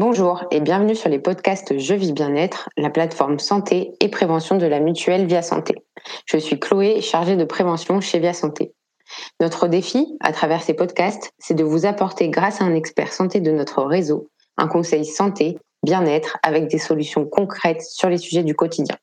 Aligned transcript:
Bonjour 0.00 0.46
et 0.50 0.60
bienvenue 0.60 0.94
sur 0.94 1.10
les 1.10 1.18
podcasts 1.18 1.78
Je 1.78 1.92
vis 1.92 2.14
bien-être, 2.14 2.70
la 2.78 2.88
plateforme 2.88 3.38
santé 3.38 3.92
et 4.00 4.08
prévention 4.08 4.56
de 4.56 4.64
la 4.64 4.80
mutuelle 4.80 5.26
Via 5.26 5.42
Santé. 5.42 5.74
Je 6.24 6.38
suis 6.38 6.58
Chloé, 6.58 7.02
chargée 7.02 7.36
de 7.36 7.44
prévention 7.44 8.00
chez 8.00 8.18
Via 8.18 8.32
Santé. 8.32 8.72
Notre 9.42 9.68
défi, 9.68 10.16
à 10.20 10.32
travers 10.32 10.62
ces 10.62 10.72
podcasts, 10.72 11.32
c'est 11.38 11.52
de 11.52 11.64
vous 11.64 11.84
apporter, 11.84 12.30
grâce 12.30 12.62
à 12.62 12.64
un 12.64 12.74
expert 12.74 13.12
santé 13.12 13.40
de 13.40 13.50
notre 13.50 13.82
réseau, 13.82 14.30
un 14.56 14.68
conseil 14.68 15.04
santé, 15.04 15.58
bien-être 15.82 16.38
avec 16.42 16.68
des 16.68 16.78
solutions 16.78 17.26
concrètes 17.26 17.82
sur 17.82 18.08
les 18.08 18.16
sujets 18.16 18.42
du 18.42 18.54
quotidien. 18.54 18.96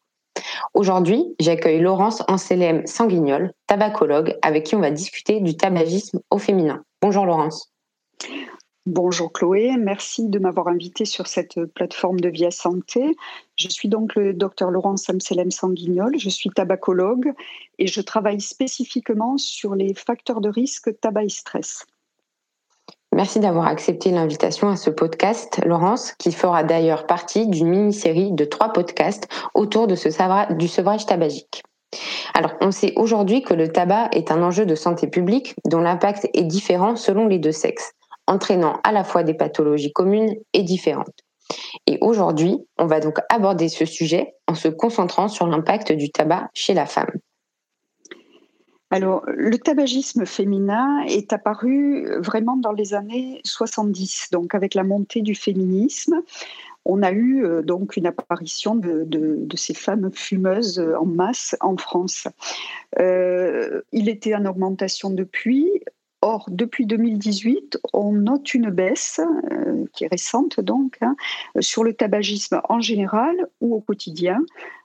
Aujourd'hui, 0.74 1.24
j'accueille 1.40 1.80
Laurence 1.80 2.24
Anselem 2.28 2.88
Sanguignol, 2.88 3.54
tabacologue, 3.68 4.36
avec 4.42 4.64
qui 4.64 4.76
on 4.76 4.82
va 4.82 4.90
discuter 4.90 5.42
du 5.42 5.56
tabagisme 5.58 6.22
au 6.32 6.40
féminin. 6.40 6.82
Bonjour 7.04 7.28
Laurence. 7.28 7.72
Bonjour 8.90 9.34
Chloé, 9.34 9.76
merci 9.78 10.30
de 10.30 10.40
m'avoir 10.40 10.70
invité 10.70 11.04
sur 11.04 11.28
cette 11.28 11.62
plateforme 11.66 12.22
de 12.22 12.30
Via 12.30 12.52
Santé. 12.52 13.18
Je 13.58 13.68
suis 13.68 13.90
donc 13.90 14.16
le 14.16 14.34
docteur 14.34 14.72
Laurent 14.72 14.96
Samselem 14.96 15.52
Sanguignol, 15.52 16.18
je 16.18 16.30
suis 16.30 16.50
tabacologue 16.50 17.34
et 17.80 17.88
je 17.88 18.00
travaille 18.00 18.40
spécifiquement 18.40 19.38
sur 19.38 19.76
les 19.76 19.94
facteurs 19.94 20.40
de 20.40 20.48
risque 20.48 20.98
tabac 21.02 21.26
et 21.26 21.30
stress. 21.30 21.86
Merci 23.14 23.42
d'avoir 23.42 23.68
accepté 23.68 24.10
l'invitation 24.12 24.70
à 24.70 24.78
ce 24.78 24.90
podcast, 24.90 25.60
Laurence, 25.66 26.14
qui 26.14 26.32
fera 26.32 26.64
d'ailleurs 26.64 27.08
partie 27.08 27.46
d'une 27.46 27.68
mini-série 27.68 28.32
de 28.32 28.46
trois 28.46 28.72
podcasts 28.72 29.28
autour 29.54 29.88
du 29.88 29.98
sevrage 29.98 31.06
tabagique. 31.06 31.62
Alors, 32.34 32.54
on 32.62 32.72
sait 32.72 32.94
aujourd'hui 32.96 33.42
que 33.42 33.54
le 33.54 33.68
tabac 33.68 34.12
est 34.14 34.32
un 34.32 34.42
enjeu 34.42 34.66
de 34.66 34.76
santé 34.76 35.08
publique 35.08 35.56
dont 35.66 35.82
l'impact 35.82 36.30
est 36.34 36.44
différent 36.44 36.96
selon 36.96 37.28
les 37.28 37.40
deux 37.40 37.52
sexes 37.52 37.92
entraînant 38.28 38.80
à 38.84 38.92
la 38.92 39.04
fois 39.04 39.24
des 39.24 39.34
pathologies 39.34 39.94
communes 39.94 40.36
et 40.54 40.64
différentes. 40.64 41.24
Et 41.86 41.98
aujourd'hui, 42.02 42.58
on 42.78 42.86
va 42.86 43.00
donc 43.00 43.20
aborder 43.30 43.70
ce 43.70 43.86
sujet 43.86 44.36
en 44.48 44.56
se 44.56 44.68
concentrant 44.68 45.28
sur 45.28 45.48
l'impact 45.48 45.92
du 45.94 46.12
tabac 46.12 46.50
chez 46.54 46.74
la 46.74 46.86
femme. 46.86 47.12
Alors, 48.90 49.24
le 49.28 49.58
tabagisme 49.58 50.26
féminin 50.26 51.02
est 51.08 51.34
apparu 51.34 52.08
vraiment 52.20 52.56
dans 52.56 52.72
les 52.72 52.94
années 52.94 53.42
70, 53.44 54.30
donc 54.32 54.56
avec 54.56 54.74
la 54.76 54.84
montée 54.84 55.22
du 55.22 55.36
féminisme. 55.36 56.22
On 56.86 57.04
a 57.04 57.12
eu 57.12 57.44
euh, 57.44 57.62
donc 57.62 57.98
une 57.98 58.06
apparition 58.06 58.76
de, 58.76 59.46
ces 59.56 59.74
femmes 59.74 60.10
fumeuses 60.14 60.80
en 60.98 61.06
masse 61.06 61.58
en 61.60 61.76
France. 61.76 62.30
Euh, 62.98 63.82
il 63.92 64.08
était 64.08 64.36
en 64.36 64.46
augmentation 64.46 65.10
depuis. 65.10 65.70
Or, 66.30 66.44
depuis 66.50 66.86
2018, 66.86 67.80
on 67.94 68.12
note 68.12 68.54
une 68.54 68.70
baisse, 68.70 69.22
euh, 69.50 69.86
qui 69.94 70.04
est 70.04 70.10
récente 70.10 70.60
donc, 70.60 70.98
hein, 71.00 71.16
sur 71.62 71.86
le 71.86 71.94
tabagisme 71.94 72.60
en 72.68 72.82
général 72.82 73.48
ou 73.62 73.76
au 73.76 73.80
quotidien, 73.80 74.42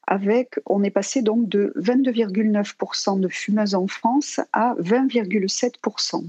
avec, 0.07 0.61
on 0.67 0.85
est 0.85 0.91
passé 0.91 1.21
donc 1.21 1.49
de 1.49 1.73
22,9% 1.75 3.19
de 3.19 3.27
fumeuses 3.27 3.75
en 3.75 3.89
France 3.89 4.39
à 4.53 4.77
20,7%. 4.79 6.29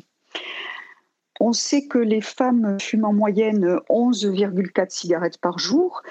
On 1.40 1.54
sait 1.54 1.86
que 1.86 2.00
les 2.00 2.22
femmes 2.22 2.80
fument 2.82 3.06
en 3.06 3.14
moyenne 3.14 3.78
11,4 3.92 4.90
cigarettes 4.90 5.38
par 5.38 5.60
jour. 5.60 6.02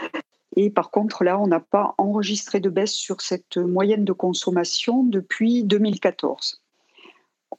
Et 0.55 0.71
par 0.71 0.93
contre, 0.93 1.25
là, 1.25 1.41
on 1.41 1.49
n'a 1.49 1.59
pas 1.59 1.97
enregistré 1.99 2.61
de 2.61 2.71
baisse 2.71 2.93
sur 2.93 3.21
cette 3.21 3.57
moyenne 3.57 4.05
de 4.05 4.13
consommation 4.13 5.03
depuis 5.03 5.65
2014 5.65 6.62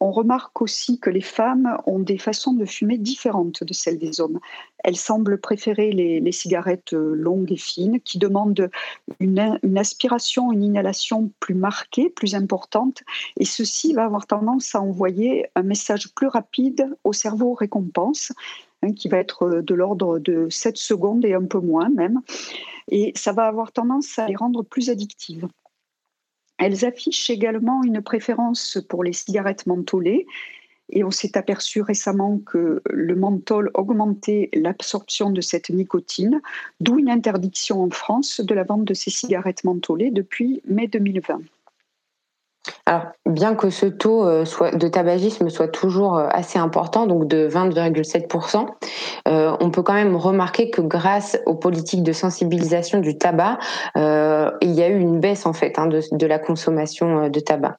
on 0.03 0.11
remarque 0.11 0.61
aussi 0.61 0.99
que 0.99 1.09
les 1.09 1.21
femmes 1.21 1.77
ont 1.85 1.99
des 1.99 2.17
façons 2.17 2.51
de 2.51 2.65
fumer 2.65 2.97
différentes 2.97 3.63
de 3.63 3.73
celles 3.73 3.97
des 3.97 4.19
hommes. 4.19 4.41
Elles 4.83 4.97
semblent 4.97 5.39
préférer 5.39 5.93
les, 5.93 6.31
cigarettes 6.33 6.93
euh, 6.93 7.15
longues 7.15 7.53
et 7.53 7.57
fines 7.57 8.01
qui 8.01 8.17
demandent 8.17 8.69
une, 9.21 9.39
aspiration, 9.77 10.51
une 10.51 10.61
inhalation 10.61 11.31
plus 11.39 11.53
marquée, 11.53 12.09
plus 12.09 12.36
importante. 12.36 13.02
Et 13.39 13.45
ceci 13.45 13.93
va 13.93 14.03
avoir 14.03 14.27
tendance 14.27 14.75
à 14.75 14.81
envoyer 14.81 15.47
un 15.55 15.63
message 15.63 16.13
plus 16.13 16.27
rapide 16.27 16.89
au 17.05 17.13
cerveau 17.13 17.53
récompense 17.53 18.33
hein, 18.81 18.92
qui 18.92 19.08
va 19.08 19.19
être 19.19 19.61
de 19.61 19.73
l'ordre 19.73 20.19
de 20.19 20.49
7 20.49 20.75
secondes 20.75 21.23
et 21.23 21.33
un 21.33 21.45
peu 21.45 21.59
moins 21.59 21.87
même. 21.87 22.19
Et 22.89 23.13
ça 23.15 23.31
va 23.31 23.45
avoir 23.45 23.71
tendance 23.71 24.19
à 24.19 24.27
les 24.27 24.36
rendre 24.36 24.63
plus 24.63 24.89
addictives. 24.89 25.47
Elles 26.63 26.85
affichent 26.85 27.29
également 27.29 27.83
une 27.83 28.01
préférence 28.01 28.77
pour 28.87 29.03
les 29.03 29.11
cigarettes 29.11 29.67
mentholées. 29.67 30.25
Et 30.89 31.03
on 31.03 31.11
s'est 31.11 31.37
aperçu 31.37 31.81
récemment 31.81 32.39
que 32.39 32.81
le 32.89 33.15
menthol 33.15 33.69
augmentait 33.73 34.49
l'absorption 34.53 35.29
de 35.29 35.41
cette 35.41 35.69
nicotine, 35.69 36.41
d'où 36.79 36.99
une 36.99 37.09
interdiction 37.09 37.83
en 37.83 37.89
France 37.89 38.39
de 38.39 38.55
la 38.55 38.63
vente 38.63 38.85
de 38.85 38.93
ces 38.93 39.09
cigarettes 39.09 39.65
mentholées 39.65 40.09
depuis 40.09 40.61
mai 40.65 40.87
2020. 40.87 41.41
Alors, 42.86 43.05
bien 43.26 43.55
que 43.55 43.70
ce 43.70 43.86
taux 43.86 44.27
euh, 44.27 44.44
de 44.73 44.88
tabagisme 44.89 45.49
soit 45.49 45.70
toujours 45.70 46.17
euh, 46.17 46.27
assez 46.32 46.60
important, 46.60 47.08
donc 47.08 47.27
de 47.27 47.48
20,7%, 47.48 48.67
euh, 49.27 49.55
on 49.61 49.71
peut 49.71 49.83
quand 49.83 49.94
même 49.94 50.17
remarquer 50.17 50.70
que 50.70 50.82
grâce 50.82 51.39
aux 51.45 51.55
politiques 51.55 52.04
de 52.04 52.11
sensibilisation 52.11 52.99
du 52.99 53.17
tabac, 53.17 53.58
il 53.95 54.72
y 54.72 54.83
a 54.83 54.89
eu 54.89 54.99
une 54.99 55.20
baisse 55.22 55.45
en 55.45 55.54
fait 55.54 55.80
hein, 55.80 55.88
de, 55.88 56.26
la 56.26 56.39
consommation 56.39 57.30
de 57.30 57.39
tabac. 57.39 57.77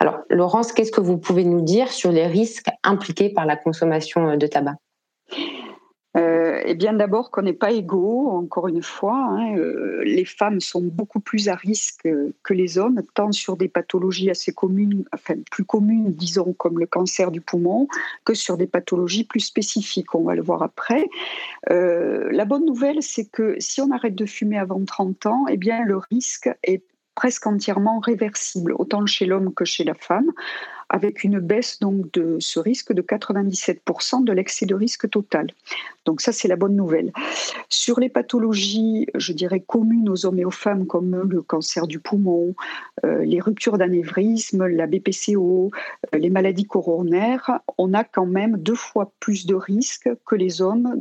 Alors, 0.00 0.18
Laurence, 0.30 0.72
qu'est-ce 0.72 0.92
que 0.92 1.00
vous 1.00 1.18
pouvez 1.18 1.44
nous 1.44 1.60
dire 1.60 1.92
sur 1.92 2.10
les 2.10 2.26
risques 2.26 2.68
impliqués 2.82 3.28
par 3.28 3.44
la 3.44 3.56
consommation 3.56 4.36
de 4.36 4.46
tabac? 4.46 4.76
Eh 6.66 6.74
bien, 6.74 6.92
d'abord 6.92 7.30
qu'on 7.30 7.42
n'est 7.42 7.52
pas 7.52 7.70
égaux, 7.70 8.28
encore 8.30 8.68
une 8.68 8.82
fois. 8.82 9.14
Hein, 9.14 9.56
euh, 9.56 10.02
les 10.04 10.24
femmes 10.24 10.60
sont 10.60 10.82
beaucoup 10.82 11.20
plus 11.20 11.48
à 11.48 11.54
risque 11.54 12.08
que 12.42 12.54
les 12.54 12.76
hommes, 12.76 13.02
tant 13.14 13.32
sur 13.32 13.56
des 13.56 13.68
pathologies 13.68 14.30
assez 14.30 14.52
communes, 14.52 15.04
enfin 15.14 15.34
plus 15.50 15.64
communes, 15.64 16.12
disons, 16.12 16.52
comme 16.52 16.78
le 16.78 16.86
cancer 16.86 17.30
du 17.30 17.40
poumon, 17.40 17.86
que 18.24 18.34
sur 18.34 18.56
des 18.56 18.66
pathologies 18.66 19.24
plus 19.24 19.40
spécifiques. 19.40 20.14
On 20.14 20.24
va 20.24 20.34
le 20.34 20.42
voir 20.42 20.62
après. 20.62 21.08
Euh, 21.70 22.30
la 22.32 22.44
bonne 22.44 22.64
nouvelle, 22.64 23.02
c'est 23.02 23.26
que 23.26 23.54
si 23.58 23.80
on 23.80 23.90
arrête 23.92 24.14
de 24.14 24.26
fumer 24.26 24.58
avant 24.58 24.84
30 24.84 25.26
ans, 25.26 25.44
eh 25.48 25.56
bien, 25.56 25.84
le 25.84 25.96
risque 25.96 26.50
est 26.64 26.82
presque 27.14 27.46
entièrement 27.46 28.00
réversible, 28.00 28.74
autant 28.78 29.06
chez 29.06 29.24
l'homme 29.24 29.54
que 29.54 29.64
chez 29.64 29.84
la 29.84 29.94
femme 29.94 30.32
avec 30.88 31.24
une 31.24 31.40
baisse 31.40 31.78
donc 31.80 32.12
de 32.12 32.36
ce 32.40 32.60
risque 32.60 32.92
de 32.92 33.02
97% 33.02 34.24
de 34.24 34.32
l'excès 34.32 34.66
de 34.66 34.74
risque 34.74 35.10
total. 35.10 35.48
Donc 36.04 36.20
ça, 36.20 36.32
c'est 36.32 36.48
la 36.48 36.56
bonne 36.56 36.76
nouvelle. 36.76 37.12
Sur 37.68 37.98
les 37.98 38.08
pathologies, 38.08 39.08
je 39.14 39.32
dirais, 39.32 39.60
communes 39.60 40.08
aux 40.08 40.24
hommes 40.24 40.38
et 40.38 40.44
aux 40.44 40.52
femmes, 40.52 40.86
comme 40.86 41.28
le 41.28 41.42
cancer 41.42 41.86
du 41.86 41.98
poumon, 41.98 42.54
euh, 43.04 43.24
les 43.24 43.40
ruptures 43.40 43.76
d'anévrisme, 43.76 44.66
la 44.66 44.86
BPCO, 44.86 45.70
euh, 46.14 46.18
les 46.18 46.30
maladies 46.30 46.66
coronaires, 46.66 47.58
on 47.76 47.92
a 47.92 48.04
quand 48.04 48.26
même 48.26 48.56
deux 48.56 48.74
fois 48.74 49.12
plus 49.18 49.46
de 49.46 49.54
risques 49.54 50.10
que 50.24 50.36
les 50.36 50.62
hommes 50.62 50.94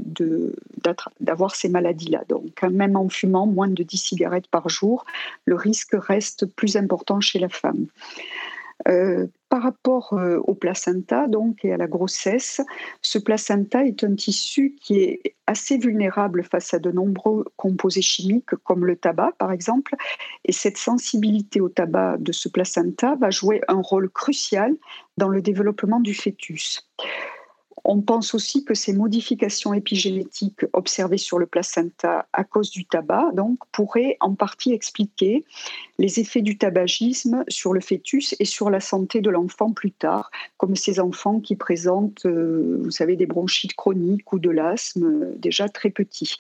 d'avoir 1.20 1.56
ces 1.56 1.70
maladies-là. 1.70 2.24
Donc 2.28 2.64
même 2.64 2.96
en 2.96 3.08
fumant 3.10 3.46
moins 3.46 3.68
de 3.68 3.84
10 3.84 3.98
cigarettes 3.98 4.48
par 4.48 4.70
jour, 4.70 5.06
le 5.46 5.56
risque 5.56 5.94
reste 5.94 6.48
plus 6.48 6.78
important 6.78 7.22
chez 7.22 7.40
la 7.40 7.50
femme. 7.50 7.86
Euh, 8.88 9.28
par 9.50 9.64
rapport 9.64 10.14
euh, 10.14 10.38
au 10.44 10.54
placenta 10.54 11.28
donc, 11.28 11.64
et 11.64 11.74
à 11.74 11.78
la 11.78 11.88
grossesse, 11.88 12.62
ce 13.02 13.18
placenta 13.18 13.86
est 13.86 14.04
un 14.04 14.14
tissu 14.16 14.76
qui 14.82 15.00
est 15.00 15.36
assez 15.48 15.78
vulnérable 15.78 16.44
face 16.44 16.74
à 16.74 16.80
de 16.80 16.92
nombreux 16.92 17.46
composés 17.56 18.02
chimiques 18.02 18.56
comme 18.64 18.86
le 18.86 18.96
tabac 18.96 19.32
par 19.38 19.52
exemple. 19.52 19.96
Et 20.44 20.52
cette 20.52 20.78
sensibilité 20.78 21.62
au 21.62 21.70
tabac 21.70 22.18
de 22.20 22.32
ce 22.32 22.50
placenta 22.50 23.16
va 23.16 23.30
jouer 23.30 23.62
un 23.68 23.82
rôle 23.82 24.10
crucial 24.10 24.76
dans 25.18 25.30
le 25.30 25.42
développement 25.42 26.00
du 26.00 26.14
fœtus. 26.14 26.88
On 27.88 28.02
pense 28.02 28.34
aussi 28.34 28.66
que 28.66 28.74
ces 28.74 28.94
modifications 28.94 29.74
épigénétiques 29.76 30.66
observées 30.74 31.20
sur 31.20 31.38
le 31.38 31.46
placenta 31.46 32.28
à 32.34 32.44
cause 32.44 32.72
du 32.72 32.86
tabac 32.86 33.32
pourraient 33.72 34.18
en 34.22 34.34
partie 34.34 34.74
expliquer 34.74 35.46
les 36.00 36.20
effets 36.20 36.42
du 36.42 36.58
tabagisme 36.58 37.44
sur 37.48 37.74
le 37.74 37.82
fœtus 37.82 38.36
et 38.40 38.46
sur 38.46 38.72
la 38.72 38.80
santé 38.80 39.22
de 39.22 39.30
l'enfant 39.30 39.72
plus 39.72 39.92
tard, 39.92 40.32
comme 40.58 40.76
ces 40.76 41.00
enfants 41.00 41.40
qui 41.40 41.56
présentent, 41.56 42.26
euh, 42.26 42.82
vous 42.84 42.92
savez, 42.92 43.16
des 43.16 43.28
bronchites 43.28 43.76
chroniques 43.76 44.34
ou 44.34 44.40
de 44.40 44.50
l'asthme 44.50 45.06
euh, 45.06 45.36
déjà 45.38 45.70
très 45.70 45.92
petits. 45.92 46.38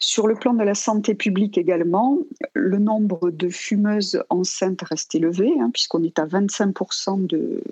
Sur 0.00 0.28
le 0.28 0.36
plan 0.36 0.54
de 0.54 0.62
la 0.62 0.76
santé 0.76 1.14
publique 1.14 1.58
également, 1.58 2.18
le 2.54 2.78
nombre 2.78 3.30
de 3.30 3.48
fumeuses 3.48 4.22
enceintes 4.30 4.82
reste 4.82 5.14
élevé, 5.16 5.52
hein, 5.60 5.70
puisqu'on 5.72 6.04
est 6.04 6.20
à 6.20 6.26
25% 6.26 7.26
de, 7.26 7.62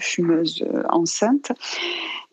fumeuses 0.00 0.62
euh, 0.62 0.82
enceintes. 0.90 1.52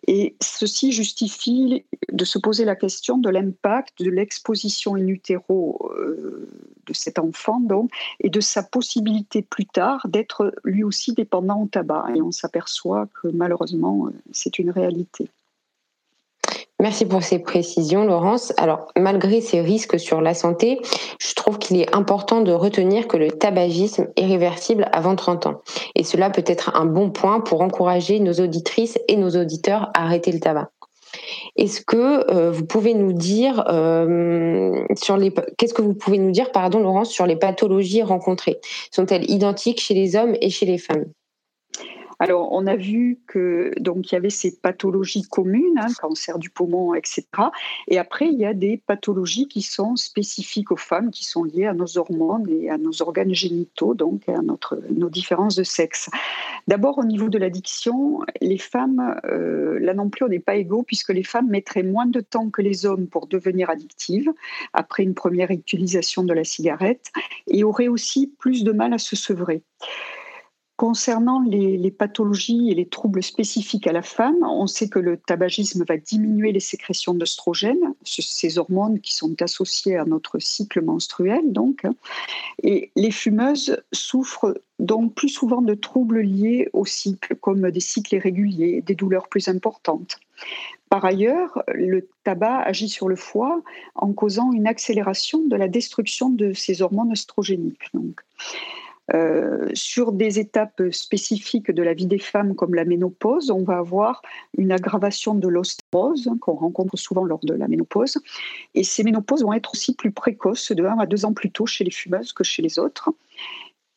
Et 0.08 0.36
ceci 0.42 0.92
justifie 0.92 1.84
de 2.12 2.26
se 2.26 2.40
poser 2.40 2.66
la 2.66 2.76
question 2.76 3.20
de 3.20 3.30
l'impact 3.30 4.02
de 4.02 4.10
l'exposition 4.10 4.96
in 4.96 5.08
utero 5.08 5.92
euh, 5.96 6.50
de 6.88 6.94
cet 6.94 7.20
enfant 7.20 7.60
donc, 7.60 7.92
et 8.20 8.30
de 8.30 8.40
sa 8.40 8.64
possibilité 8.64 9.44
plus 9.44 9.68
tard 9.68 10.08
d'être 10.08 10.52
lui 10.64 10.84
aussi 10.84 11.14
dépendant 11.14 11.62
au 11.62 11.68
tabac. 11.68 12.08
Et 12.16 12.24
on 12.24 12.32
s'aperçoit 12.32 13.08
que 13.22 13.28
malheureusement, 13.28 14.08
euh, 14.08 14.12
c'est 14.32 14.58
une 14.58 14.72
réalité. 14.72 15.30
Merci 16.82 17.06
pour 17.06 17.24
ces 17.24 17.40
précisions, 17.40 18.06
Laurence. 18.06 18.54
Alors, 18.56 18.88
malgré 18.98 19.42
ces 19.42 19.60
risques 19.60 20.00
sur 20.00 20.22
la 20.22 20.34
santé, 20.34 20.80
je 21.20 21.34
trouve 21.34 21.58
qu'il 21.58 21.80
est 21.82 21.94
important 21.94 22.40
de 22.40 22.54
retenir 22.54 23.08
que 23.10 23.18
le 23.18 23.32
tabagisme 23.32 24.08
est 24.16 24.26
réversible 24.26 24.88
avant 24.94 25.16
30 25.18 25.48
ans. 25.48 25.62
Et 25.96 26.06
cela 26.06 26.30
peut 26.30 26.44
être 26.46 26.78
un 26.78 26.86
bon 26.86 27.10
point 27.10 27.42
pour 27.42 27.62
encourager 27.62 28.22
nos 28.22 28.34
auditrices 28.34 28.98
et 29.10 29.18
nos 29.18 29.32
auditeurs 29.32 29.90
à 29.94 30.06
arrêter 30.06 30.32
le 30.32 30.40
tabac. 30.40 30.70
Est-ce 31.58 31.82
que 31.82 32.32
euh, 32.32 32.52
vous 32.52 32.66
pouvez 32.66 32.94
nous 32.94 33.12
dire 33.12 33.66
euh, 33.68 34.82
sur 34.96 35.18
les 35.18 35.34
qu'est-ce 35.58 35.74
que 35.74 35.82
vous 35.82 35.96
pouvez 35.96 36.18
nous 36.18 36.32
dire 36.32 36.52
pardon 36.52 36.80
Laurence 36.80 37.10
sur 37.10 37.26
les 37.26 37.36
pathologies 37.36 38.04
rencontrées? 38.04 38.60
Sont-elles 38.92 39.30
identiques 39.30 39.82
chez 39.82 39.96
les 39.96 40.16
hommes 40.16 40.36
et 40.40 40.50
chez 40.50 40.66
les 40.66 40.78
femmes? 40.78 41.06
Alors, 42.20 42.52
on 42.52 42.68
a 42.68 42.76
vu 42.76 43.18
que 43.28 43.72
donc 43.80 44.12
il 44.12 44.16
y 44.16 44.18
avait 44.18 44.30
ces 44.30 44.58
pathologies 44.58 45.24
communes, 45.24 45.80
hein, 45.80 45.88
cancer 46.02 46.38
du 46.38 46.50
poumon, 46.50 46.94
etc. 46.94 47.24
Et 47.88 47.98
après, 47.98 48.28
il 48.28 48.38
y 48.38 48.46
a 48.46 48.54
des 48.54 48.76
pathologies 48.76 49.48
qui 49.48 49.62
sont 49.62 49.96
spécifiques 49.96 50.72
aux 50.72 50.78
femmes, 50.78 51.12
qui 51.12 51.24
sont 51.24 51.46
liées 51.46 51.66
à 51.66 51.74
nos 51.74 51.98
hormones 51.98 52.50
et 52.50 52.70
à 52.70 52.78
nos 52.78 53.02
organes 53.02 53.34
génitaux, 53.34 53.94
donc 53.94 54.28
à 54.28 54.42
notre, 54.42 54.82
nos 54.92 55.10
différences 55.10 55.56
de 55.56 55.64
sexe. 55.64 56.10
D'abord, 56.68 56.98
au 56.98 57.06
niveau 57.06 57.30
de 57.30 57.38
l'addiction, 57.38 58.20
les 58.42 58.58
femmes, 58.58 59.18
euh, 59.24 59.80
là 59.80 59.94
non 59.94 60.10
plus, 60.10 60.26
on 60.26 60.30
n'est 60.30 60.40
pas 60.40 60.56
égaux, 60.56 60.84
puisque 60.84 61.10
les 61.10 61.24
femmes 61.24 61.48
mettraient 61.48 61.84
moins 61.84 62.06
de 62.06 62.20
temps 62.20 62.50
que 62.50 62.62
les 62.62 62.86
hommes 62.86 63.08
pour 63.08 63.28
devenir 63.28 63.70
addictives 63.70 64.30
après 64.74 65.04
une 65.04 65.14
première 65.14 65.52
utilisation 65.52 66.24
de 66.24 66.34
la 66.34 66.44
cigarette 66.44 67.12
et 67.48 67.64
auraient 67.64 67.88
aussi 67.88 68.28
plus 68.28 68.66
de 68.66 68.74
mal 68.74 68.94
à 68.94 68.98
se 68.98 69.16
sevrer. 69.16 69.64
Concernant 70.80 71.42
les, 71.42 71.92
pathologies 71.92 72.72
et 72.72 72.74
les 72.74 72.86
troubles 72.86 73.22
spécifiques 73.22 73.86
à 73.86 73.92
la 73.92 74.02
femme, 74.02 74.38
on 74.44 74.66
sait 74.66 74.88
que 74.88 75.00
le 75.00 75.18
tabagisme 75.18 75.84
va 75.84 75.98
diminuer 75.98 76.54
les 76.54 76.62
sécrétions 76.62 77.14
d'oestrogènes, 77.14 77.94
ces 78.06 78.58
hormones 78.58 79.02
qui 79.02 79.14
sont 79.14 79.42
associées 79.42 79.98
à 79.98 80.06
notre 80.06 80.40
cycle 80.40 80.82
menstruel. 80.82 81.52
Donc, 81.52 81.86
et 82.64 82.92
les 82.96 83.12
fumeuses 83.12 83.84
souffrent 83.92 84.58
donc 84.80 85.16
plus 85.16 85.28
souvent 85.28 85.62
de 85.62 85.74
troubles 85.74 86.22
liés 86.22 86.70
au 86.72 86.86
cycle, 86.86 87.36
comme 87.36 87.72
des 87.72 87.82
cycles 87.82 88.16
irréguliers, 88.16 88.82
des 88.82 88.96
douleurs 88.96 89.28
plus 89.28 89.50
importantes. 89.50 90.18
Par 90.88 91.04
ailleurs, 91.04 91.62
le 91.68 92.08
tabac 92.24 92.60
agit 92.60 92.88
sur 92.88 93.10
le 93.10 93.18
foie 93.18 93.62
en 93.96 94.14
causant 94.14 94.54
une 94.54 94.66
accélération 94.66 95.46
de 95.46 95.58
la 95.58 95.68
destruction 95.68 96.30
de 96.30 96.54
ces 96.54 96.82
hormones 96.82 97.12
oestrogéniques. 97.12 97.90
Donc, 97.94 98.22
euh, 99.14 99.70
sur 99.74 100.12
des 100.12 100.40
étapes 100.40 100.82
spécifiques 100.92 101.72
de 101.72 101.82
la 101.82 101.94
vie 101.94 102.06
des 102.06 102.20
femmes 102.20 102.56
comme 102.56 102.76
la 102.76 102.86
ménopause, 102.86 103.50
on 103.50 103.64
va 103.64 103.78
avoir 103.78 104.22
une 104.58 104.72
aggravation 104.72 105.34
de 105.36 105.48
l'ostérose 105.48 106.30
qu'on 106.42 106.54
rencontre 106.54 106.98
souvent 106.98 107.24
lors 107.24 107.40
de 107.44 107.54
la 107.54 107.68
ménopause. 107.68 108.18
Et 108.76 108.84
ces 108.84 109.04
ménopauses 109.04 109.44
vont 109.44 109.54
être 109.54 109.72
aussi 109.74 109.96
plus 109.96 110.12
précoces, 110.12 110.72
de 110.72 110.86
1 110.86 111.00
à 111.00 111.06
2 111.06 111.26
ans 111.26 111.34
plus 111.34 111.52
tôt 111.52 111.66
chez 111.66 111.84
les 111.84 111.92
fumeuses 111.92 112.34
que 112.34 112.44
chez 112.44 112.62
les 112.62 112.78
autres. 112.78 113.10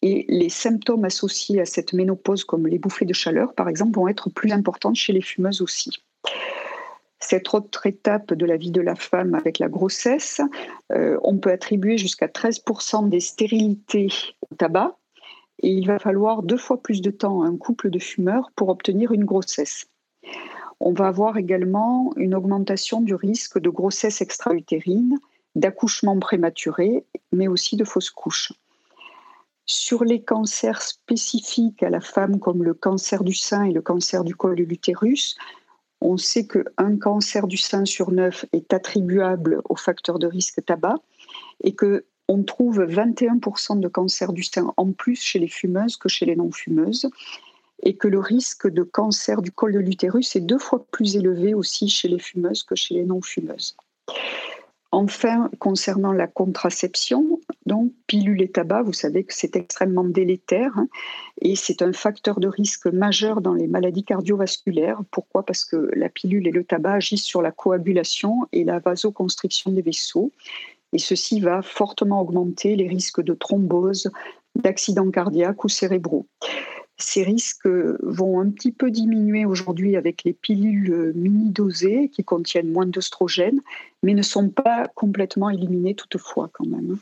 Et 0.00 0.24
les 0.28 0.48
symptômes 0.48 1.04
associés 1.04 1.60
à 1.60 1.64
cette 1.64 1.92
ménopause, 1.92 2.44
comme 2.44 2.66
les 2.66 2.78
bouffées 2.78 3.04
de 3.04 3.12
chaleur 3.12 3.54
par 3.54 3.68
exemple, 3.68 3.94
vont 3.94 4.08
être 4.08 4.30
plus 4.30 4.52
importants 4.52 4.94
chez 4.94 5.12
les 5.12 5.22
fumeuses 5.22 5.60
aussi. 5.60 6.02
Cette 7.20 7.54
autre 7.54 7.86
étape 7.86 8.34
de 8.34 8.46
la 8.46 8.56
vie 8.56 8.72
de 8.72 8.80
la 8.80 8.96
femme 8.96 9.36
avec 9.36 9.60
la 9.60 9.68
grossesse, 9.68 10.40
euh, 10.92 11.18
on 11.22 11.38
peut 11.38 11.52
attribuer 11.52 11.96
jusqu'à 11.96 12.26
13% 12.26 13.08
des 13.08 13.20
stérilités 13.20 14.08
au 14.50 14.54
tabac, 14.56 14.96
il 15.68 15.86
va 15.86 15.98
falloir 15.98 16.42
deux 16.42 16.56
fois 16.56 16.82
plus 16.82 17.00
de 17.00 17.10
temps 17.10 17.42
à 17.42 17.46
un 17.46 17.56
couple 17.56 17.90
de 17.90 17.98
fumeurs 17.98 18.50
pour 18.56 18.68
obtenir 18.68 19.12
une 19.12 19.24
grossesse. 19.24 19.86
On 20.80 20.92
va 20.92 21.06
avoir 21.06 21.36
également 21.36 22.12
une 22.16 22.34
augmentation 22.34 23.00
du 23.00 23.14
risque 23.14 23.60
de 23.60 23.70
grossesse 23.70 24.20
extra-utérine, 24.20 25.18
d'accouchement 25.54 26.18
prématuré, 26.18 27.04
mais 27.30 27.46
aussi 27.46 27.76
de 27.76 27.84
fausse 27.84 28.10
couche. 28.10 28.52
Sur 29.64 30.04
les 30.04 30.22
cancers 30.22 30.82
spécifiques 30.82 31.84
à 31.84 31.90
la 31.90 32.00
femme, 32.00 32.40
comme 32.40 32.64
le 32.64 32.74
cancer 32.74 33.22
du 33.22 33.34
sein 33.34 33.64
et 33.64 33.72
le 33.72 33.80
cancer 33.80 34.24
du 34.24 34.34
col 34.34 34.56
de 34.56 34.64
l'utérus, 34.64 35.36
on 36.00 36.16
sait 36.16 36.48
qu'un 36.48 36.98
cancer 36.98 37.46
du 37.46 37.56
sein 37.56 37.84
sur 37.84 38.10
neuf 38.10 38.44
est 38.52 38.72
attribuable 38.72 39.62
au 39.68 39.76
facteur 39.76 40.18
de 40.18 40.26
risque 40.26 40.64
tabac 40.64 40.96
et 41.62 41.76
que 41.76 42.04
on 42.28 42.42
trouve 42.42 42.84
21% 42.84 43.80
de 43.80 43.88
cancer 43.88 44.32
du 44.32 44.42
sein 44.42 44.72
en 44.76 44.92
plus 44.92 45.20
chez 45.20 45.38
les 45.38 45.48
fumeuses 45.48 45.96
que 45.96 46.08
chez 46.08 46.26
les 46.26 46.36
non-fumeuses 46.36 47.10
et 47.82 47.96
que 47.96 48.08
le 48.08 48.20
risque 48.20 48.68
de 48.68 48.82
cancer 48.82 49.42
du 49.42 49.50
col 49.50 49.72
de 49.72 49.80
l'utérus 49.80 50.36
est 50.36 50.40
deux 50.40 50.58
fois 50.58 50.86
plus 50.90 51.16
élevé 51.16 51.54
aussi 51.54 51.88
chez 51.88 52.08
les 52.08 52.18
fumeuses 52.18 52.62
que 52.62 52.74
chez 52.74 52.94
les 52.94 53.04
non-fumeuses. 53.04 53.76
Enfin, 54.94 55.50
concernant 55.58 56.12
la 56.12 56.26
contraception, 56.26 57.40
donc 57.64 57.92
pilule 58.06 58.42
et 58.42 58.50
tabac, 58.50 58.82
vous 58.82 58.92
savez 58.92 59.24
que 59.24 59.32
c'est 59.32 59.56
extrêmement 59.56 60.04
délétère 60.04 60.76
hein, 60.76 60.86
et 61.40 61.56
c'est 61.56 61.80
un 61.80 61.94
facteur 61.94 62.40
de 62.40 62.46
risque 62.46 62.86
majeur 62.88 63.40
dans 63.40 63.54
les 63.54 63.68
maladies 63.68 64.04
cardiovasculaires. 64.04 65.00
Pourquoi? 65.10 65.46
Parce 65.46 65.64
que 65.64 65.88
la 65.96 66.10
pilule 66.10 66.46
et 66.46 66.50
le 66.50 66.62
tabac 66.62 66.92
agissent 66.92 67.24
sur 67.24 67.40
la 67.40 67.52
coagulation 67.52 68.46
et 68.52 68.64
la 68.64 68.80
vasoconstriction 68.80 69.72
des 69.72 69.80
vaisseaux 69.80 70.30
et 70.92 70.98
ceci 70.98 71.40
va 71.40 71.62
fortement 71.62 72.20
augmenter 72.20 72.76
les 72.76 72.88
risques 72.88 73.22
de 73.22 73.34
thrombose, 73.34 74.10
d'accidents 74.56 75.10
cardiaques 75.10 75.64
ou 75.64 75.68
cérébraux. 75.68 76.26
Ces 76.98 77.22
risques 77.22 77.68
vont 78.02 78.40
un 78.40 78.50
petit 78.50 78.70
peu 78.70 78.90
diminuer 78.90 79.44
aujourd'hui 79.44 79.96
avec 79.96 80.22
les 80.24 80.32
pilules 80.32 81.12
mini-dosées 81.14 82.10
qui 82.10 82.22
contiennent 82.22 82.70
moins 82.70 82.86
d'oestrogènes, 82.86 83.60
mais 84.02 84.14
ne 84.14 84.22
sont 84.22 84.50
pas 84.50 84.86
complètement 84.94 85.50
éliminés 85.50 85.94
toutefois 85.94 86.50
quand 86.52 86.66
même. 86.66 86.98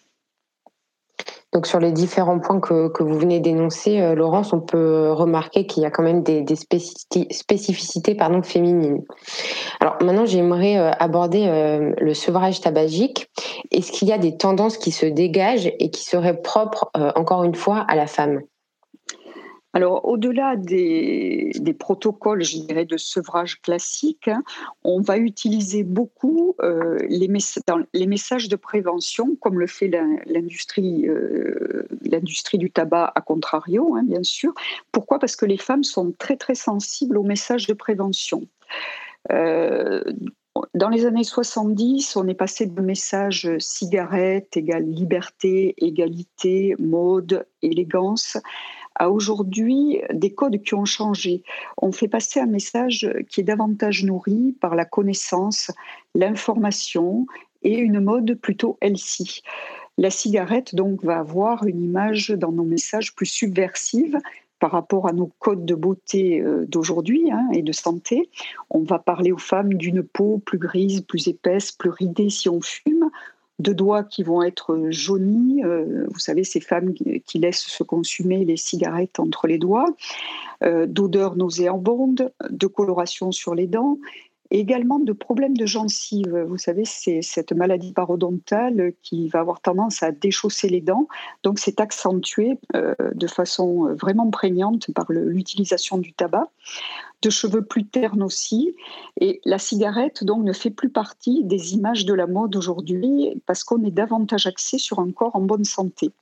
Donc 1.52 1.67
sur 1.67 1.81
les 1.81 1.91
différents 1.91 2.38
points 2.38 2.61
que, 2.61 3.02
vous 3.02 3.19
venez 3.19 3.41
d'énoncer, 3.41 4.00
euh, 4.00 4.14
Laurence, 4.14 4.52
on 4.52 4.61
peut 4.61 5.11
remarquer 5.11 5.67
qu'il 5.67 5.82
y 5.82 5.87
a 5.87 5.91
quand 5.91 6.05
même 6.05 6.23
des, 6.23 6.44
spécificités, 6.55 8.14
pardon, 8.14 8.43
féminines. 8.43 9.02
Alors 9.81 9.97
maintenant, 10.00 10.26
j'aimerais 10.26 10.79
euh, 10.79 10.91
aborder 11.00 11.47
euh, 11.49 11.93
le 11.99 12.14
sevrage 12.14 12.61
tabagique. 12.61 13.29
Est-ce 13.73 13.91
qu'il 13.91 14.08
y 14.08 14.12
a 14.12 14.19
des 14.19 14.37
tendances 14.37 14.79
qui 14.79 14.93
se 14.93 15.06
dégagent 15.06 15.73
et 15.81 15.91
qui 15.91 16.05
seraient 16.05 16.41
propres, 16.41 16.91
encore 17.17 17.43
une 17.43 17.55
fois, 17.55 17.85
à 17.88 17.97
la 17.97 18.06
femme? 18.06 18.41
Alors, 19.72 20.05
au-delà 20.08 20.56
des, 20.56 21.52
protocoles, 21.78 22.43
je 22.43 22.58
dirais, 22.58 22.84
de 22.84 22.96
sevrage 22.96 23.61
classique, 23.62 24.26
hein, 24.26 24.43
on 24.82 25.00
va 25.00 25.17
utiliser 25.17 25.84
beaucoup 25.84 26.56
euh, 26.61 26.99
les, 27.09 27.28
messages 27.28 28.49
de 28.49 28.56
prévention, 28.56 29.37
comme 29.37 29.61
le 29.61 29.68
fait 29.68 29.88
l'industrie 30.26 31.09
euh, 31.09 31.87
du 32.54 32.71
tabac 32.71 33.12
à 33.14 33.21
contrario, 33.21 33.95
hein, 33.95 34.02
bien 34.02 34.25
sûr. 34.25 34.52
Pourquoi? 34.90 35.21
Parce 35.21 35.37
que 35.37 35.47
les 35.47 35.59
femmes 35.59 35.85
sont 35.85 36.12
très, 36.18 36.37
très 36.37 36.56
sensibles 36.56 37.16
aux 37.16 37.23
messages 37.23 37.68
de 37.68 37.75
prévention. 37.75 38.49
Euh, 39.30 40.02
dans 40.75 40.88
les 40.88 41.06
années 41.06 41.23
70, 41.23 42.16
on 42.16 42.26
est 42.26 42.35
passé 42.35 42.66
de 42.66 42.80
messages 42.80 43.49
cigarette 43.59 44.56
liberté, 44.80 45.75
égalité, 45.78 46.75
mode, 46.80 47.47
élégance 47.62 48.37
à 48.97 49.11
aujourd'hui 49.11 50.00
des 50.12 50.32
codes 50.32 50.62
qui 50.62 50.75
ont 50.75 50.85
changé. 50.85 51.42
On 51.80 51.92
fait 51.92 52.09
passer 52.09 52.40
un 52.40 52.47
message 52.47 53.09
qui 53.28 53.40
est 53.40 53.44
davantage 53.44 54.04
nourri 54.04 54.56
par 54.61 54.75
la 54.75 54.85
connaissance, 54.85 55.70
l'information 56.14 57.26
et 57.62 57.78
une 57.78 58.00
mode 58.00 58.35
plutôt 58.35 58.78
healthy. 58.80 59.42
La 59.99 60.11
cigarette 60.11 60.75
donc 60.75 61.04
va 61.04 61.18
avoir 61.18 61.66
une 61.66 61.82
image 61.82 62.30
dans 62.30 62.52
nos 62.52 62.64
messages 62.64 63.14
plus 63.14 63.26
subversive 63.26 64.18
par 64.59 64.70
rapport 64.70 65.09
à 65.09 65.12
nos 65.12 65.30
codes 65.38 65.64
de 65.64 65.75
beauté 65.75 66.40
euh, 66.40 66.66
d'aujourd'hui 66.68 67.30
hein, 67.32 67.49
et 67.52 67.62
de 67.62 67.73
santé. 67.73 68.30
On 68.68 68.82
va 68.82 68.99
parler 68.99 69.32
aux 69.32 69.38
femmes 69.38 69.75
d'une 69.75 70.02
peau 70.02 70.38
plus 70.38 70.59
grise, 70.59 71.00
plus 71.00 71.28
épaisse, 71.28 71.73
plus 71.73 71.90
ridée 71.90 72.30
si 72.30 72.49
on 72.49 72.61
fume 72.61 73.11
de 73.61 73.73
doigts 73.73 74.05
qui 74.05 74.23
vont 74.23 74.43
être 74.43 74.87
jaunis, 74.90 75.62
euh, 75.64 76.07
vous 76.11 76.19
savez, 76.19 76.45
ces 76.45 76.61
femmes 76.61 76.95
qui 76.95 77.38
laissent 77.38 77.67
se 77.67 77.83
consumer 77.83 78.45
les 78.45 78.57
cigarettes 78.57 79.21
entre 79.21 79.47
les 79.47 79.59
doigts, 79.59 79.87
euh, 80.64 80.87
d'odeurs 80.87 81.37
nauséabondes, 81.37 82.33
de 82.49 82.67
coloration 82.67 83.33
sur 83.33 83.55
les 83.55 83.67
dents, 83.67 83.99
et 84.52 84.59
également 84.59 84.99
de 84.99 85.12
problèmes 85.12 85.57
de 85.57 85.64
gencives. 85.64 86.37
Vous 86.49 86.59
savez, 86.59 86.85
c'est 86.85 87.23
cette 87.23 87.52
maladie 87.52 87.93
parodontale 87.93 88.95
qui 89.02 89.29
va 89.29 89.40
avoir 89.40 89.61
tendance 89.61 90.02
à 90.02 90.11
déchausser 90.11 90.69
les 90.69 90.81
dents, 90.81 91.07
donc 91.45 91.61
c'est 91.61 91.81
accentué 91.81 92.59
euh, 92.75 92.95
de 93.14 93.26
façon 93.29 93.95
vraiment 93.95 94.29
prégnante 94.31 94.93
par 94.93 95.07
l'utilisation 95.11 95.99
du 95.99 96.12
tabac 96.12 96.49
de 97.23 97.31
cheveux 97.31 97.62
plus 97.62 97.87
ternes 97.87 98.23
aussi. 98.23 98.75
Et 99.21 99.41
la 99.45 99.59
cigarette, 99.59 100.25
donc, 100.25 100.45
ne 100.45 100.53
fait 100.53 100.71
plus 100.71 100.91
partie 100.91 101.45
des 101.45 101.75
images 101.75 102.05
de 102.05 102.15
la 102.15 102.27
mode 102.27 102.57
aujourd'hui 102.57 103.43
parce 103.47 103.65
qu'on 103.65 103.85
est 103.85 103.91
davantage 103.91 104.47
axé 104.47 104.79
sur 104.79 104.99
un 104.99 105.11
corps 105.11 105.37
en 105.37 105.41
bonne 105.41 105.65
santé. 105.65 106.12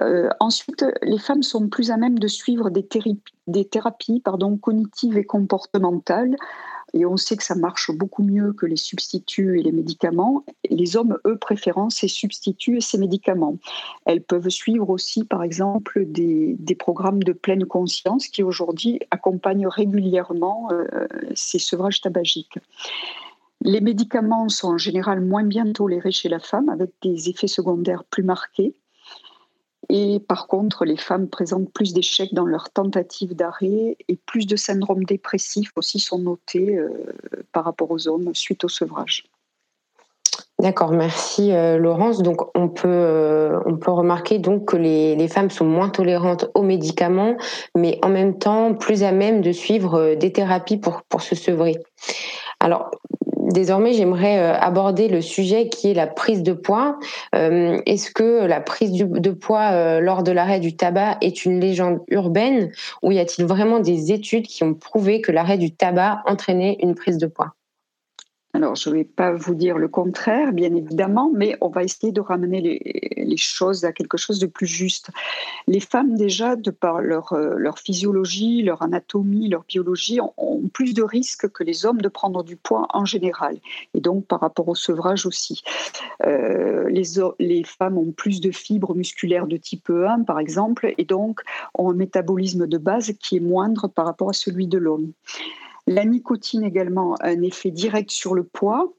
Euh, 0.00 0.28
ensuite, 0.38 0.84
les 1.02 1.18
femmes 1.18 1.42
sont 1.42 1.68
plus 1.68 1.90
à 1.90 1.96
même 1.96 2.18
de 2.18 2.28
suivre 2.28 2.70
des, 2.70 2.86
thérapies, 2.86 3.20
des 3.48 3.64
thérapies 3.64 4.22
cognitives 4.60 5.18
et 5.18 5.24
comportementales 5.24 6.36
et 6.92 7.06
on 7.06 7.16
sait 7.16 7.36
que 7.36 7.44
ça 7.44 7.54
marche 7.54 7.90
beaucoup 7.90 8.22
mieux 8.22 8.52
que 8.52 8.66
les 8.66 8.76
substituts 8.76 9.58
et 9.58 9.62
les 9.62 9.72
médicaments. 9.72 10.44
Les 10.68 10.96
hommes, 10.96 11.18
eux, 11.26 11.36
préférant 11.36 11.90
ces 11.90 12.08
substituts 12.08 12.78
et 12.78 12.80
ces 12.80 12.98
médicaments. 12.98 13.56
Elles 14.06 14.22
peuvent 14.22 14.48
suivre 14.48 14.90
aussi, 14.90 15.24
par 15.24 15.42
exemple, 15.42 16.04
des, 16.06 16.56
programmes 16.78 17.22
de 17.22 17.32
pleine 17.32 17.66
conscience 17.66 18.26
qui 18.26 18.42
aujourd'hui 18.42 19.00
accompagnent 19.10 19.66
régulièrement 19.66 20.68
euh, 20.72 20.86
ces 21.34 21.58
sevrages 21.58 22.00
tabagiques. 22.00 22.58
Les 23.62 23.82
médicaments 23.82 24.48
sont 24.48 24.68
en 24.68 24.78
général 24.78 25.20
moins 25.20 25.44
bien 25.44 25.70
tolérés 25.72 26.12
chez 26.12 26.30
la 26.30 26.38
femme, 26.38 26.70
avec 26.70 26.90
des 27.02 27.28
effets 27.28 27.46
secondaires 27.46 28.04
plus 28.04 28.22
marqués. 28.22 28.74
Et 29.92 30.20
par 30.20 30.46
contre, 30.46 30.84
les 30.84 30.96
femmes 30.96 31.28
présentent 31.28 31.72
plus 31.72 31.92
d'échecs 31.92 32.32
dans 32.32 32.46
leur 32.46 32.70
tentative 32.70 33.34
d'arrêt 33.34 33.96
et 34.08 34.16
plus 34.24 34.46
de 34.46 34.54
syndromes 34.54 35.02
dépressifs 35.02 35.72
aussi 35.74 35.98
sont 35.98 36.20
notés 36.20 36.76
euh, 36.76 36.90
par 37.52 37.64
rapport 37.64 37.90
aux 37.90 38.06
hommes 38.06 38.32
suite 38.32 38.62
au 38.62 38.68
sevrage. 38.68 39.24
D'accord, 40.60 40.92
merci 40.92 41.52
euh, 41.52 41.76
Laurence. 41.76 42.22
Donc 42.22 42.56
on 42.56 42.68
peut 42.68 42.86
euh, 42.86 43.58
on 43.66 43.78
peut 43.78 43.90
remarquer 43.90 44.38
donc 44.38 44.66
que 44.66 44.76
les, 44.76 45.16
les, 45.16 45.26
femmes 45.26 45.50
sont 45.50 45.64
moins 45.64 45.88
tolérantes 45.88 46.48
aux 46.54 46.62
médicaments, 46.62 47.36
mais 47.76 47.98
en 48.04 48.10
même 48.10 48.38
temps 48.38 48.74
plus 48.74 49.02
à 49.02 49.10
même 49.10 49.40
de 49.40 49.50
suivre 49.50 50.14
des 50.14 50.32
thérapies 50.32 50.76
pour 50.76 51.02
pour 51.08 51.22
se 51.22 51.34
sevrer. 51.34 51.78
Alors 52.60 52.92
désormais, 53.52 53.92
j'aimerais 53.92 54.38
euh, 54.38 54.58
aborder 54.58 55.08
le 55.08 55.20
sujet 55.20 55.68
qui 55.68 55.90
est 55.90 55.94
la 55.94 56.06
prise 56.06 56.42
de 56.42 56.52
poids. 56.52 56.98
Euh, 57.34 57.80
est-ce 57.86 58.10
que 58.10 58.44
la 58.44 58.60
prise 58.60 58.92
de 58.92 59.30
poids 59.30 59.72
euh, 59.72 60.00
lors 60.00 60.22
de 60.22 60.32
l'arrêt 60.32 60.60
du 60.60 60.76
tabac 60.76 61.18
est 61.20 61.44
une 61.44 61.60
légende 61.60 62.00
urbaine 62.08 62.72
ou 63.02 63.12
y 63.12 63.18
a-t-il 63.18 63.46
vraiment 63.46 63.80
des 63.80 64.12
études 64.12 64.46
qui 64.46 64.64
ont 64.64 64.74
prouvé 64.74 65.20
que 65.20 65.32
l'arrêt 65.32 65.58
du 65.58 65.72
tabac 65.72 66.22
entraînait 66.26 66.78
une 66.80 66.94
prise 66.94 67.18
de 67.18 67.26
poids? 67.26 67.54
Alors, 68.60 68.76
je 68.76 68.90
ne 68.90 68.96
vais 68.96 69.04
pas 69.04 69.32
vous 69.32 69.54
dire 69.54 69.78
le 69.78 69.88
contraire, 69.88 70.52
bien 70.52 70.74
évidemment, 70.74 71.30
mais 71.34 71.56
on 71.62 71.70
va 71.70 71.82
essayer 71.82 72.12
de 72.12 72.20
ramener 72.20 72.60
les, 72.60 73.36
choses 73.38 73.86
à 73.86 73.92
quelque 73.92 74.18
chose 74.18 74.38
de 74.38 74.46
plus 74.46 74.66
juste. 74.66 75.08
Les 75.66 75.80
femmes, 75.80 76.14
déjà, 76.14 76.56
de 76.56 76.70
par 76.70 77.00
leur, 77.00 77.32
euh, 77.32 77.56
physiologie, 77.82 78.62
leur 78.62 78.82
anatomie, 78.82 79.48
leur 79.48 79.64
biologie, 79.64 80.20
ont, 80.36 80.60
plus 80.74 80.92
de 80.92 81.02
risques 81.02 81.48
que 81.48 81.64
les 81.64 81.86
hommes 81.86 82.02
de 82.02 82.08
prendre 82.08 82.44
du 82.44 82.56
poids 82.56 82.86
en 82.90 83.06
général, 83.06 83.56
et 83.94 84.00
donc 84.00 84.26
par 84.26 84.40
rapport 84.40 84.68
au 84.68 84.74
sevrage 84.74 85.24
aussi. 85.24 85.62
Euh, 86.26 86.86
les, 86.90 87.64
femmes 87.64 87.96
ont 87.96 88.12
plus 88.12 88.42
de 88.42 88.50
fibres 88.50 88.94
musculaires 88.94 89.46
de 89.46 89.56
type 89.56 89.88
1, 89.88 90.24
par 90.24 90.38
exemple, 90.38 90.92
et 90.98 91.06
donc 91.06 91.40
ont 91.78 91.90
un 91.90 91.94
métabolisme 91.94 92.66
de 92.66 92.76
base 92.76 93.14
qui 93.22 93.38
est 93.38 93.40
moindre 93.40 93.88
par 93.88 94.04
rapport 94.04 94.28
à 94.28 94.34
celui 94.34 94.66
de 94.66 94.76
l'homme. 94.76 95.12
La 95.86 96.04
nicotine 96.04 96.64
également 96.64 97.14
a 97.16 97.28
un 97.28 97.42
effet 97.42 97.70
direct 97.70 98.10
sur 98.10 98.34
le 98.34 98.44
poids, 98.44 98.92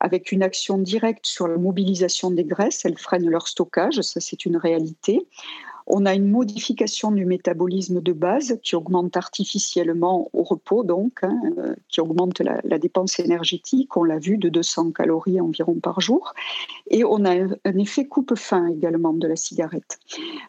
avec 0.00 0.32
une 0.32 0.42
action 0.42 0.78
directe 0.78 1.26
sur 1.26 1.48
la 1.48 1.56
mobilisation 1.56 2.30
des 2.30 2.44
graisses. 2.44 2.84
Elle 2.84 2.98
freine 2.98 3.28
leur 3.28 3.48
stockage, 3.48 4.00
ça 4.00 4.20
c'est 4.20 4.46
une 4.46 4.56
réalité. 4.56 5.26
On 5.90 6.04
a 6.04 6.14
une 6.14 6.28
modification 6.28 7.10
du 7.10 7.24
métabolisme 7.24 8.02
de 8.02 8.12
base 8.12 8.58
qui 8.62 8.76
augmente 8.76 9.16
artificiellement 9.16 10.28
au 10.34 10.42
repos, 10.42 10.84
donc, 10.84 11.20
hein, 11.22 11.40
euh, 11.56 11.74
qui 11.88 12.02
augmente 12.02 12.40
la, 12.40 12.78
dépense 12.78 13.18
énergétique, 13.18 13.96
on 13.96 14.04
l'a 14.04 14.18
vu, 14.18 14.36
de 14.36 14.50
200 14.50 14.92
calories 14.92 15.40
environ 15.40 15.76
par 15.76 16.02
jour. 16.02 16.34
Et 16.90 17.04
on 17.04 17.24
a 17.24 17.34
un, 17.34 17.78
effet 17.78 18.06
coupe-faim 18.06 18.68
également 18.68 19.14
de 19.14 19.26
la 19.26 19.36
cigarette. 19.36 19.98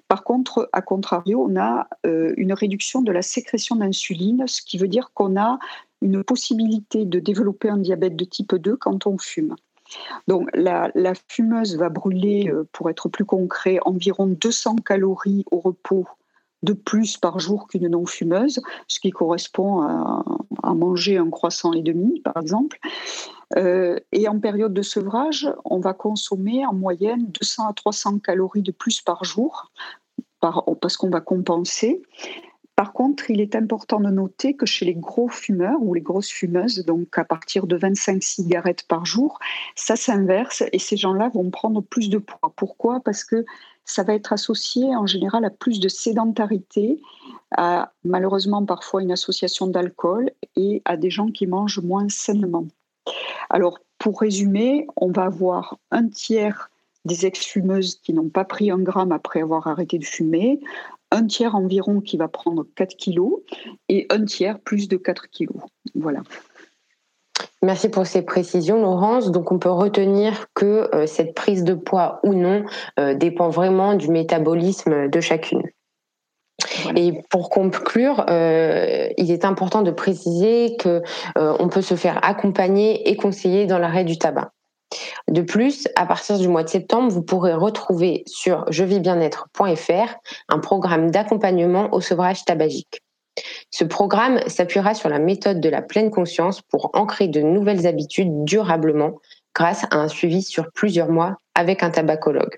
Par 0.09 0.25
contre, 0.25 0.69
à 0.73 0.81
contrario, 0.81 1.47
on 1.49 1.57
a 1.57 1.87
euh, 2.05 2.33
une 2.35 2.51
réduction 2.51 3.01
de 3.01 3.13
la 3.13 3.21
sécrétion 3.21 3.77
d'insuline, 3.77 4.43
ce 4.45 4.61
qui 4.61 4.77
veut 4.77 4.89
dire 4.89 5.11
qu'on 5.13 5.39
a 5.39 5.57
une 6.01 6.21
possibilité 6.21 7.05
de 7.05 7.19
développer 7.19 7.69
un 7.69 7.77
diabète 7.77 8.17
de 8.17 8.25
type 8.25 8.55
2 8.55 8.75
quand 8.75 9.07
on 9.07 9.17
fume. 9.17 9.55
Donc 10.27 10.49
la, 10.53 10.91
fumeuse 11.27 11.77
va 11.77 11.89
brûler, 11.89 12.49
euh, 12.49 12.67
pour 12.71 12.89
être 12.89 13.09
plus 13.09 13.25
concret, 13.25 13.79
environ 13.85 14.27
200 14.27 14.77
calories 14.77 15.45
au 15.51 15.59
repos 15.59 16.05
de 16.61 16.73
plus 16.73 17.17
par 17.17 17.39
jour 17.39 17.67
qu'une 17.67 17.87
non-fumeuse, 17.87 18.61
ce 18.87 18.99
qui 18.99 19.11
correspond 19.11 19.81
à, 19.81 20.23
manger 20.73 21.17
un 21.17 21.29
croissant 21.29 21.73
et 21.73 21.81
demi, 21.81 22.19
par 22.21 22.37
exemple. 22.37 22.77
Euh, 23.57 23.97
et 24.11 24.27
en 24.27 24.39
période 24.39 24.73
de 24.73 24.81
sevrage, 24.81 25.51
on 25.65 25.79
va 25.79 25.93
consommer 25.93 26.65
en 26.65 26.73
moyenne 26.73 27.27
200 27.39 27.69
à 27.69 27.73
300 27.73 28.19
calories 28.19 28.61
de 28.61 28.71
plus 28.71 29.01
par 29.01 29.23
jour, 29.23 29.71
parce 30.39 30.97
qu'on 30.97 31.09
va 31.09 31.21
compenser. 31.21 32.01
Par 32.79 32.93
contre, 32.93 33.29
il 33.29 33.41
est 33.41 33.57
important 33.57 33.99
de 33.99 34.09
noter 34.09 34.53
que 34.53 34.65
chez 34.65 34.85
les 34.85 34.95
gros 34.95 35.27
fumeurs 35.27 35.81
ou 35.81 35.93
les 35.93 35.99
grosses 35.99 36.29
fumeuses, 36.29 36.85
donc 36.85 37.17
à 37.17 37.25
partir 37.25 37.67
de 37.67 37.75
25 37.75 38.23
cigarettes 38.23 38.83
par 38.83 39.05
jour, 39.05 39.37
ça 39.75 39.97
s'inverse 39.97 40.63
et 40.71 40.79
ces 40.79 40.95
gens-là 40.95 41.27
vont 41.27 41.49
prendre 41.49 41.81
plus 41.81 42.09
de 42.09 42.19
poids. 42.19 42.53
Pourquoi? 42.55 43.01
Parce 43.01 43.25
que 43.25 43.43
ça 43.83 44.03
va 44.03 44.13
être 44.13 44.31
associé 44.31 44.95
en 44.95 45.05
général 45.05 45.43
à 45.43 45.49
plus 45.49 45.81
de 45.81 45.89
sédentarité, 45.89 47.01
à 47.51 47.91
malheureusement 48.05 48.63
parfois 48.63 49.01
une 49.01 49.11
association 49.11 49.67
d'alcool 49.67 50.31
et 50.55 50.81
à 50.85 50.95
des 50.95 51.09
gens 51.09 51.27
qui 51.27 51.47
mangent 51.47 51.81
moins 51.81 52.07
sainement. 52.07 52.65
Alors, 53.49 53.79
pour 53.97 54.21
résumer, 54.21 54.87
on 54.95 55.11
va 55.11 55.23
avoir 55.23 55.79
un 55.91 56.07
tiers 56.07 56.71
des 57.03 57.25
ex-fumeuses 57.25 57.95
qui 57.95 58.13
n'ont 58.13 58.29
pas 58.29 58.45
pris 58.45 58.71
un 58.71 58.79
gramme 58.79 59.11
après 59.11 59.41
avoir 59.41 59.67
arrêté 59.67 59.97
de 59.97 60.05
fumer, 60.05 60.61
un 61.19 61.27
tiers 61.27 61.55
environ 61.55 61.99
qui 62.01 62.17
va 62.17 62.27
prendre 62.27 62.65
4 62.75 62.95
kilos 62.95 63.41
et 63.89 64.07
un 64.09 64.23
tiers 64.23 64.59
plus 64.59 64.87
de 64.87 64.97
4 64.97 65.29
kilos. 65.29 65.57
Voilà. 65.95 66.21
Merci 67.61 67.89
pour 67.89 68.05
ces 68.05 68.21
précisions, 68.21 68.81
Laurence. 68.81 69.31
Donc, 69.31 69.51
on 69.51 69.59
peut 69.59 69.71
retenir 69.71 70.47
que 70.53 70.89
euh, 70.95 71.05
cette 71.07 71.35
prise 71.35 71.65
de 71.65 71.73
poids 71.73 72.19
ou 72.23 72.33
non 72.33 72.63
euh, 72.99 73.13
dépend 73.15 73.49
vraiment 73.49 73.95
du 73.95 74.09
métabolisme 74.09 75.09
de 75.09 75.19
chacune. 75.19 75.63
Et 76.95 77.21
pour 77.29 77.49
conclure, 77.49 78.25
euh, 78.29 79.09
il 79.17 79.31
est 79.31 79.43
important 79.43 79.81
de 79.81 79.91
préciser 79.91 80.75
que 80.77 81.01
on 81.37 81.69
peut 81.69 81.81
se 81.81 81.95
faire 81.95 82.19
accompagner 82.23 83.09
et 83.09 83.15
conseiller 83.15 83.65
dans 83.65 83.79
l'arrêt 83.79 84.03
du 84.03 84.17
tabac. 84.17 84.51
De 85.27 85.41
plus, 85.41 85.87
à 85.95 86.05
partir 86.05 86.37
du 86.37 86.47
mois 86.47 86.63
de 86.63 86.69
septembre, 86.69 87.11
vous 87.11 87.21
pourrez 87.21 87.53
retrouver 87.53 88.23
sur 88.25 88.69
jevibienetre.fr 88.71 90.15
un 90.49 90.59
programme 90.59 91.11
d'accompagnement 91.11 91.93
au 91.93 92.01
sevrage 92.01 92.45
tabagique. 92.45 93.01
Ce 93.71 93.83
programme 93.83 94.39
s'appuiera 94.47 94.93
sur 94.93 95.09
la 95.09 95.19
méthode 95.19 95.61
de 95.61 95.69
la 95.69 95.81
pleine 95.81 96.09
conscience 96.09 96.61
pour 96.61 96.89
ancrer 96.93 97.27
de 97.27 97.41
nouvelles 97.41 97.87
habitudes 97.87 98.43
durablement 98.43 99.19
grâce 99.55 99.85
à 99.91 99.97
un 99.97 100.07
suivi 100.07 100.41
sur 100.41 100.71
plusieurs 100.71 101.09
mois 101.09 101.37
avec 101.53 101.83
un 101.83 101.91
tabacologue. 101.91 102.57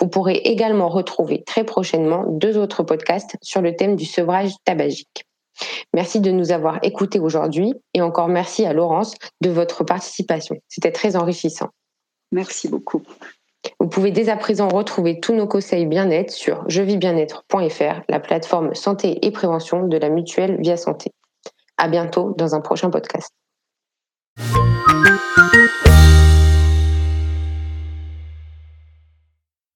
Vous 0.00 0.08
pourrez 0.08 0.36
également 0.36 0.88
retrouver 0.88 1.42
très 1.44 1.64
prochainement 1.64 2.24
deux 2.28 2.56
autres 2.56 2.82
podcasts 2.82 3.36
sur 3.42 3.60
le 3.60 3.74
thème 3.74 3.96
du 3.96 4.04
sevrage 4.04 4.52
tabagique. 4.64 5.26
Merci 5.94 6.20
de 6.20 6.30
nous 6.30 6.52
avoir 6.52 6.78
écoutés 6.82 7.18
aujourd'hui 7.18 7.74
et 7.94 8.02
encore 8.02 8.28
merci 8.28 8.66
à 8.66 8.72
Laurence 8.72 9.14
de 9.40 9.50
votre 9.50 9.84
participation. 9.84 10.56
C'était 10.68 10.92
très 10.92 11.16
enrichissant. 11.16 11.70
Merci 12.32 12.68
beaucoup. 12.68 13.02
Vous 13.80 13.88
pouvez 13.88 14.10
dès 14.10 14.28
à 14.28 14.36
présent 14.36 14.68
retrouver 14.68 15.20
tous 15.20 15.34
nos 15.34 15.46
conseils 15.46 15.86
bien-être 15.86 16.30
sur 16.30 16.68
jevibienetre.fr, 16.68 18.02
la 18.08 18.20
plateforme 18.20 18.74
santé 18.74 19.24
et 19.26 19.30
prévention 19.30 19.86
de 19.86 19.96
la 19.96 20.08
mutuelle 20.08 20.60
Via 20.60 20.76
Santé. 20.76 21.10
À 21.76 21.88
bientôt 21.88 22.34
dans 22.36 22.54
un 22.54 22.60
prochain 22.60 22.90
podcast. 22.90 23.32